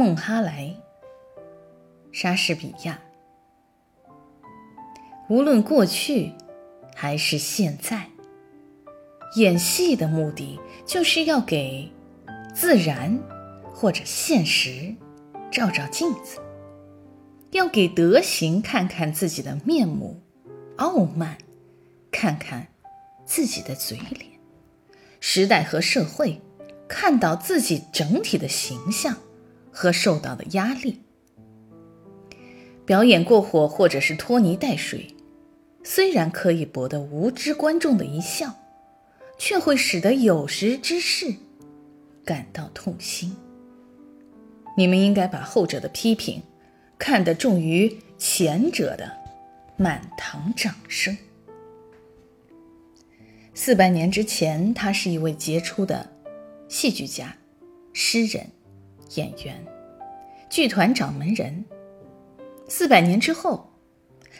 [0.00, 0.74] 孟哈莱，
[2.10, 2.98] 莎士比亚。
[5.28, 6.32] 无论过去
[6.96, 8.08] 还是现在，
[9.36, 11.92] 演戏的目的就是要给
[12.54, 13.20] 自然
[13.74, 14.94] 或者现实
[15.50, 16.40] 照照镜子，
[17.50, 20.22] 要给德行看看自己的面目，
[20.78, 21.36] 傲慢
[22.10, 22.68] 看看
[23.26, 24.30] 自己的嘴脸，
[25.20, 26.40] 时代和社会
[26.88, 29.18] 看到自己整体的形象
[29.70, 31.00] 和受到的压力。
[32.84, 35.14] 表演过火或者是拖泥带水。
[35.82, 38.54] 虽然可以博得无知观众的一笑，
[39.38, 41.34] 却会使得有识之士
[42.22, 43.34] 感到痛心。
[44.76, 46.42] 你们应该把后者的批评
[46.98, 49.10] 看得重于前者的
[49.78, 51.16] 满堂掌声。
[53.54, 56.12] 四百年之前，他是一位杰出的
[56.68, 57.34] 戏剧家、
[57.94, 58.50] 诗人、
[59.14, 59.64] 演员、
[60.48, 61.64] 剧团掌门人。
[62.68, 63.70] 四百年之后，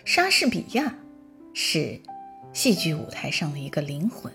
[0.04, 0.96] 莎士比亚。
[1.52, 2.00] 是
[2.52, 4.32] 戏剧舞台上的一个灵魂，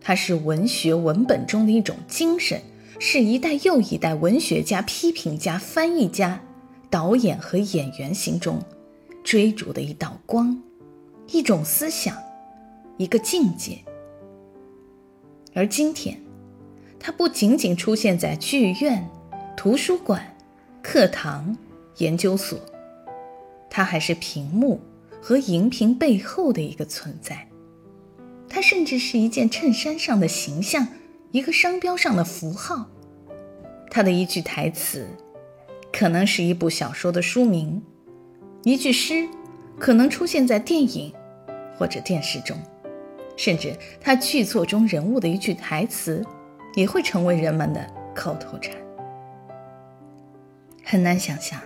[0.00, 2.62] 它是文学文本中的一种精神，
[2.98, 6.40] 是一代又一代文学家、批评家、翻译家、
[6.88, 8.58] 导演和演员心中
[9.22, 10.58] 追逐的一道光，
[11.28, 12.16] 一种思想，
[12.96, 13.78] 一个境界。
[15.52, 16.18] 而今天，
[16.98, 19.08] 它不仅仅出现在剧院、
[19.64, 20.22] 图书馆、
[20.82, 21.56] 课堂、
[21.96, 22.60] 研究所，
[23.70, 24.78] 它还是屏幕。
[25.22, 27.48] 和荧屏背后的一个存在，
[28.46, 30.86] 它甚至是一件衬衫上的形象，
[31.30, 32.90] 一个商标上的符号。
[33.90, 35.08] 它的一句台词，
[35.90, 37.80] 可能是一部小说的书名；
[38.64, 39.26] 一句诗，
[39.78, 41.10] 可能出现在电影
[41.78, 42.58] 或者电视中；
[43.34, 46.22] 甚至它剧作中人物的一句台词，
[46.74, 48.76] 也会成为人们的口头禅。
[50.94, 51.60] 很难想象，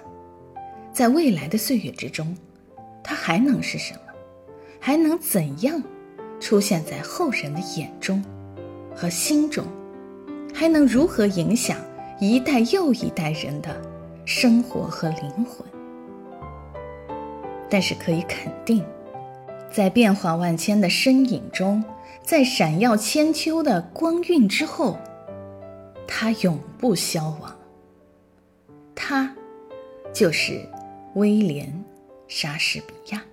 [0.90, 2.34] 在未来的岁月之中。
[3.04, 4.00] 它还能是什么？
[4.80, 5.83] 还能怎样
[6.40, 8.24] 出现在后人的眼中
[8.96, 9.67] 和心中？
[10.55, 11.77] 还能如何影响
[12.18, 13.78] 一代又一代人的
[14.24, 15.62] 生活和灵魂？
[17.68, 18.83] 但是可以肯定，
[19.70, 21.84] 在变化万千的身影中，
[22.22, 24.96] 在闪耀千秋的光晕之后，
[26.06, 27.58] 它永不消亡。
[29.08, 29.35] 他
[30.13, 30.61] 就是
[31.14, 31.73] 威廉。
[32.27, 33.24] 莎士比亚。